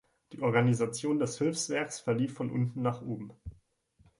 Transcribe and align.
Die 0.33 0.41
Organisation 0.41 1.19
des 1.19 1.37
Hilfswerks 1.37 1.99
verlief 1.99 2.33
von 2.33 2.49
unten 2.49 2.81
nach 2.81 3.03
oben. 3.03 3.33